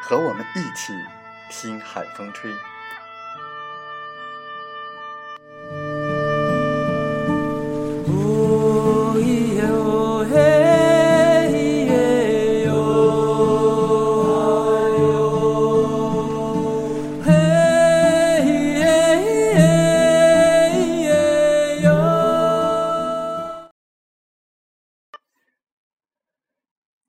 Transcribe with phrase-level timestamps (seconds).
[0.00, 0.92] 和我们一起
[1.50, 2.50] 听海风吹。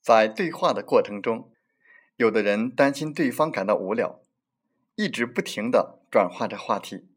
[0.03, 1.50] 在对话的过程中。
[2.17, 4.21] 有的人担心对方感到无聊，
[4.95, 7.07] 一直不停的转化着话题，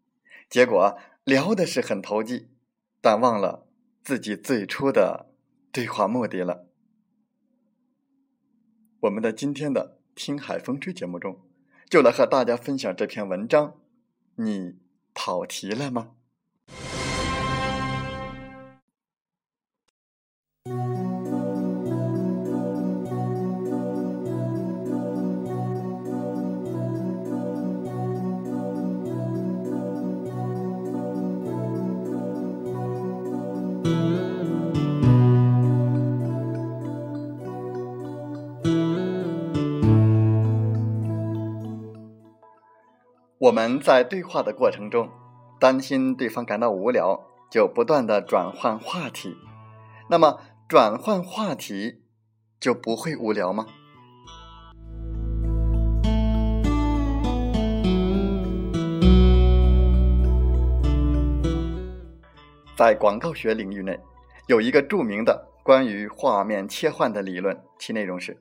[0.48, 2.48] 结果聊的是很投机，
[3.00, 3.66] 但忘了
[4.02, 5.30] 自己最初的
[5.70, 6.66] 对话目的了。
[9.00, 11.42] 我们的今天的听海风吹节目中，
[11.90, 13.78] 就来和大家分享这篇文章。
[14.36, 14.78] 你
[15.12, 16.12] 跑题了吗？
[43.44, 45.06] 我们在对话的过程中，
[45.60, 49.36] 担心对方感到无聊，就不断的转换话题。
[50.08, 52.00] 那么，转换话题
[52.58, 53.66] 就不会无聊吗？
[62.74, 64.00] 在广告学领域内，
[64.46, 68.40] 有一个著名的关于画面切换的理论，其内容是：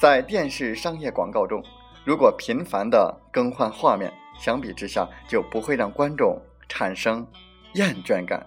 [0.00, 1.62] 在电视商业广告中，
[2.06, 4.10] 如果频繁的更换画面。
[4.38, 6.36] 相比之下，就不会让观众
[6.68, 7.26] 产生
[7.74, 8.44] 厌倦感。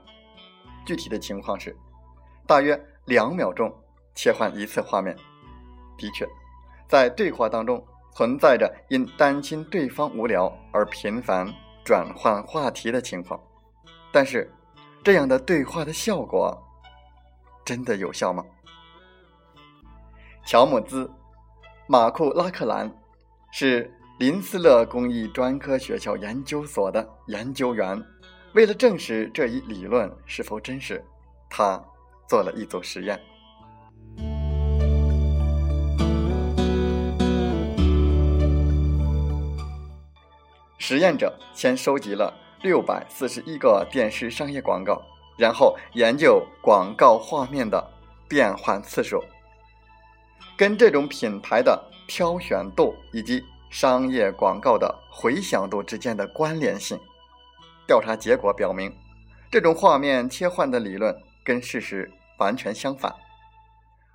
[0.85, 1.75] 具体的情况是，
[2.45, 3.73] 大约两秒钟
[4.13, 5.15] 切换一次画面。
[5.97, 6.27] 的确，
[6.87, 7.81] 在对话当中
[8.13, 11.47] 存在着因担心对方无聊而频繁
[11.83, 13.39] 转换话题的情况。
[14.11, 14.53] 但是，
[15.03, 16.61] 这样的对话的效果
[17.63, 18.43] 真的有效吗？
[20.45, 21.05] 乔姆兹·
[21.87, 22.91] 马库拉克兰
[23.51, 23.91] 是。
[24.17, 28.01] 林斯勒工艺专科学校研究所的研究员，
[28.53, 31.03] 为了证实这一理论是否真实，
[31.49, 31.83] 他
[32.25, 33.19] 做了一组实验。
[40.77, 45.01] 实验者先收集了六百四十一个电视商业广告，
[45.37, 47.85] 然后研究广告画面的
[48.29, 49.21] 变换次数，
[50.55, 53.43] 跟这种品牌的挑选度以及。
[53.75, 56.97] 商业广告的回响度之间的关联性，
[57.85, 58.89] 调查结果表明，
[59.51, 61.13] 这种画面切换的理论
[61.43, 63.13] 跟事实完全相反。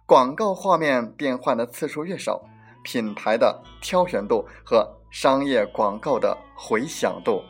[0.06, 2.40] 广告画面变换的次数越少，
[2.82, 7.42] 品牌的挑选度和商业广告的回响度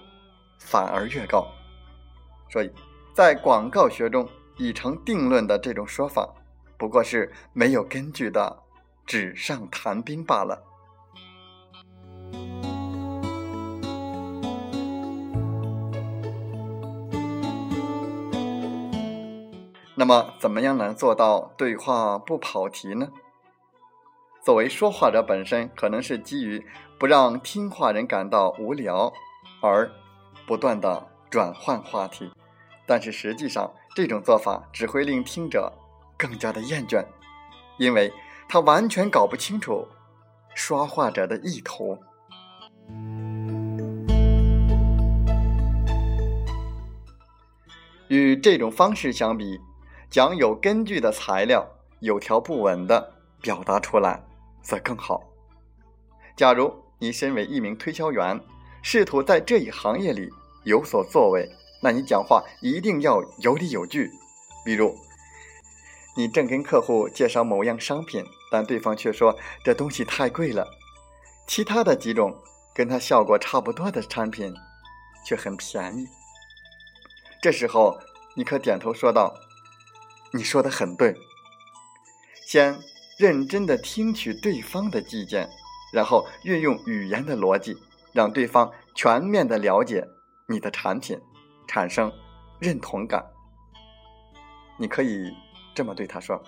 [0.59, 1.47] 反而越高。
[2.51, 2.73] 所以，
[3.15, 6.29] 在广告学中已成定论的这种说法，
[6.77, 8.65] 不过是没有根据的
[9.07, 10.61] 纸上谈兵罢了。
[20.01, 23.07] 那么，怎么样能做到对话不跑题呢？
[24.43, 26.67] 作为说话者本身，可能是基于
[26.99, 29.13] 不让听话人感到无聊
[29.61, 29.93] 而
[30.47, 32.33] 不断的转换话题，
[32.87, 35.71] 但是实际上这种做法只会令听者
[36.17, 37.05] 更加的厌倦，
[37.77, 38.11] 因为
[38.49, 39.87] 他完全搞不清楚
[40.55, 41.99] 说话者的意图。
[48.09, 49.61] 与这种方式相比，
[50.11, 51.65] 讲有根据的材料，
[52.01, 54.21] 有条不紊的表达出来，
[54.61, 55.23] 则更好。
[56.37, 58.41] 假如你身为一名推销员，
[58.83, 60.29] 试图在这一行业里
[60.65, 61.49] 有所作为，
[61.81, 64.11] 那你讲话一定要有理有据。
[64.65, 64.97] 比如，
[66.17, 70.67] 你正跟客户介绍某样商品，但对方却说这东西太贵了，
[71.47, 72.37] 其他的几种
[72.75, 74.53] 跟它效果差不多的产品
[75.25, 76.05] 却很便宜。
[77.41, 77.97] 这时候，
[78.35, 79.33] 你可点头说道
[80.33, 81.15] ：“你说的很对。”
[82.47, 82.79] 先
[83.19, 85.49] 认真的听取对方的意见，
[85.93, 87.77] 然后运用语言的逻辑，
[88.13, 90.05] 让对方全面的了解
[90.49, 91.21] 你的产品，
[91.69, 92.13] 产生
[92.59, 93.25] 认同感。
[94.79, 95.31] 你可以
[95.75, 96.43] 这么对他说：“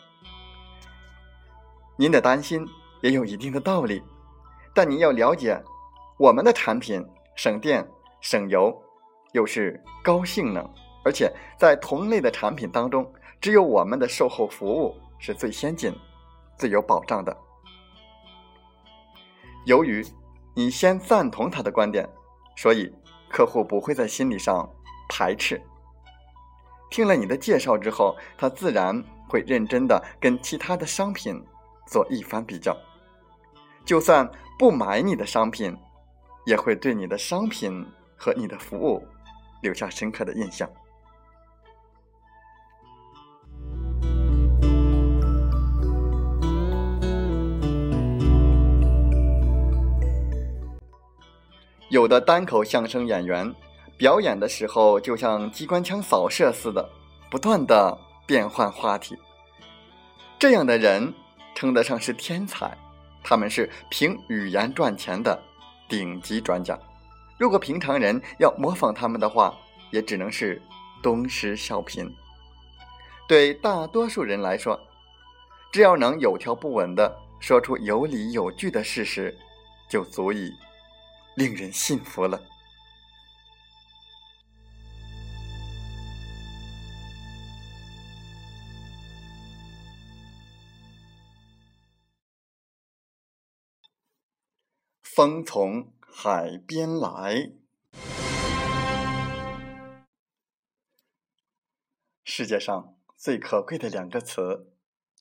[1.96, 2.66] 您的担心
[3.02, 4.02] 也有一定的道理，
[4.74, 5.62] 但您要了解，
[6.18, 7.06] 我们的产品
[7.36, 7.86] 省电
[8.20, 8.74] 省油，
[9.32, 10.68] 又是高性能，
[11.04, 13.10] 而且在同类的产品当中，
[13.40, 15.92] 只有我们的售后服务是最先进、
[16.56, 17.36] 最有保障的。
[19.64, 20.04] 由于
[20.54, 22.08] 你先赞同他的观点，
[22.56, 22.92] 所以
[23.28, 24.68] 客户不会在心理上
[25.08, 25.60] 排斥。”
[26.90, 31.42] 听了你的介绍之后，他自然会认真的跟其他的商品
[31.86, 32.76] 做一番比较。
[33.84, 35.74] 就算不买你的商品，
[36.44, 37.84] 也会对你的商品
[38.16, 39.02] 和你的服务
[39.62, 40.68] 留下深刻的印象。
[51.92, 53.54] 有的单口相声演员。
[53.98, 56.88] 表演的时候，就像机关枪扫射似的，
[57.30, 57.96] 不断的
[58.26, 59.14] 变换话题。
[60.38, 61.12] 这样的人
[61.54, 62.74] 称得上是天才，
[63.22, 65.38] 他们是凭语言赚钱的
[65.86, 66.76] 顶级专家。
[67.38, 69.54] 如果平常人要模仿他们的话，
[69.90, 70.60] 也只能是
[71.02, 72.10] 东施效颦。
[73.28, 74.80] 对大多数人来说，
[75.70, 79.36] 只要能有条不紊的说出有理有据的事实，
[79.90, 80.50] 就足以
[81.34, 82.42] 令人信服了。
[95.02, 97.52] 风从海边来。
[102.24, 104.72] 世界上最可贵的两个词，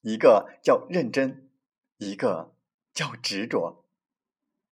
[0.01, 1.49] 一个叫认真，
[1.97, 2.55] 一个
[2.93, 3.85] 叫执着。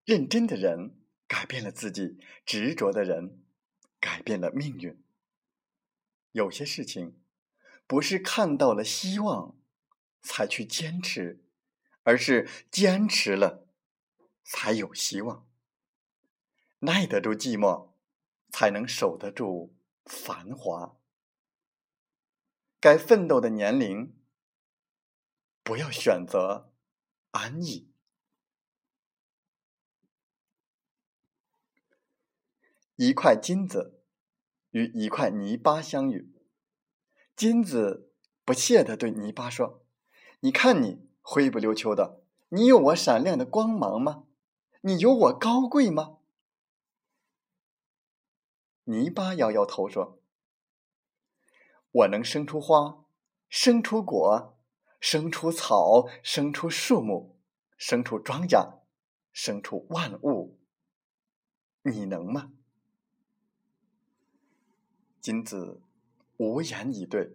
[0.06, 0.99] 认真的人
[1.40, 3.46] 改变了自己，执着的人
[4.02, 5.02] 改变了命运。
[6.34, 7.18] 有些事情
[7.88, 9.58] 不是看到了希望
[10.22, 11.42] 才去坚持，
[12.04, 13.66] 而是坚持了。
[14.44, 15.48] 才有希望，
[16.80, 17.92] 耐得住寂寞，
[18.50, 20.98] 才能守得住繁华。
[22.82, 24.14] 该奋斗的年龄，
[25.64, 26.74] 不要选择
[27.32, 27.89] 安逸。
[33.02, 34.02] 一块金子
[34.72, 36.34] 与一块泥巴相遇，
[37.34, 38.12] 金子
[38.44, 39.86] 不屑的对泥巴说
[40.42, 44.26] ：“你看你灰不溜秋的，你有我闪亮的光芒吗？”
[44.84, 46.18] 你有我高贵吗？
[48.84, 50.20] 泥巴摇摇头说
[51.90, 53.06] ：“我能生出花，
[53.48, 54.60] 生出果，
[55.00, 57.40] 生出草，生出树木，
[57.78, 58.80] 生出庄稼，
[59.32, 60.60] 生出万物。
[61.84, 62.52] 你能吗？”
[65.22, 65.82] 金子
[66.38, 67.32] 无言以对。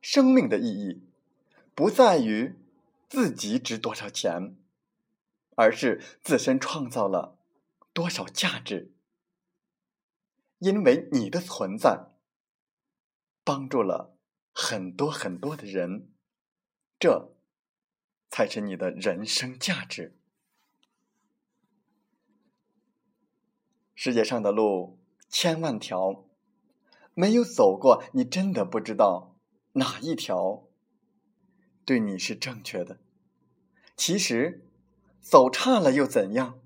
[0.00, 1.02] 生命的意义
[1.74, 2.56] 不在于。
[3.12, 4.56] 自己值多少钱，
[5.54, 7.36] 而是自身创造了
[7.92, 8.90] 多少价值。
[10.60, 12.06] 因为你的存在，
[13.44, 14.16] 帮助了
[14.54, 16.08] 很多很多的人，
[16.98, 17.34] 这
[18.30, 20.16] 才是你的人生价值。
[24.04, 26.24] 世界上的路千万条，
[27.14, 29.36] 没有走过，你真的不知道
[29.74, 30.64] 哪一条。
[31.84, 32.98] 对你是正确的，
[33.96, 34.66] 其实
[35.20, 36.58] 走差了又怎样？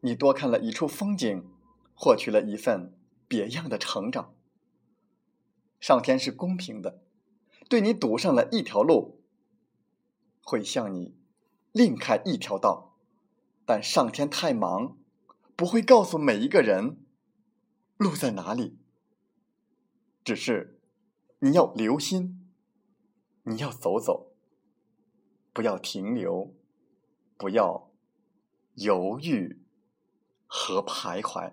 [0.00, 1.50] 你多看了一处风景，
[1.94, 2.96] 获取了一份
[3.28, 4.32] 别样的成长。
[5.80, 7.02] 上天是公平的，
[7.68, 9.20] 对你堵上了一条路，
[10.42, 11.14] 会向你
[11.72, 12.96] 另开一条道。
[13.66, 14.96] 但上天太忙，
[15.60, 17.04] 不会告诉每一个人
[17.98, 18.78] 路在哪里，
[20.24, 20.80] 只是
[21.40, 22.50] 你要留心，
[23.42, 24.32] 你要走走，
[25.52, 26.56] 不要停留，
[27.36, 27.92] 不要
[28.72, 29.62] 犹豫
[30.46, 31.52] 和徘徊。